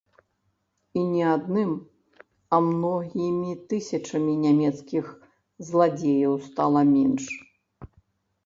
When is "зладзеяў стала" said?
5.69-6.81